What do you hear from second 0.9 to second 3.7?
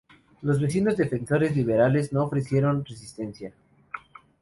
defensores liberales, no ofrecieron resistencia.